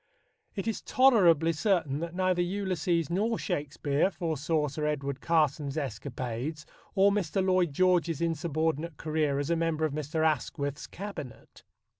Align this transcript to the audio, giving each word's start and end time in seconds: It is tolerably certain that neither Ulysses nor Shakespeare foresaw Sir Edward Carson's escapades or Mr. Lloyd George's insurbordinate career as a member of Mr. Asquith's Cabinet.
It 0.55 0.67
is 0.67 0.81
tolerably 0.81 1.53
certain 1.53 1.99
that 1.99 2.15
neither 2.15 2.41
Ulysses 2.41 3.11
nor 3.11 3.37
Shakespeare 3.37 4.09
foresaw 4.09 4.67
Sir 4.67 4.87
Edward 4.87 5.21
Carson's 5.21 5.77
escapades 5.77 6.65
or 6.95 7.11
Mr. 7.11 7.45
Lloyd 7.45 7.71
George's 7.71 8.19
insurbordinate 8.19 8.97
career 8.97 9.37
as 9.37 9.51
a 9.51 9.55
member 9.55 9.85
of 9.85 9.93
Mr. 9.93 10.25
Asquith's 10.25 10.87
Cabinet. 10.87 11.63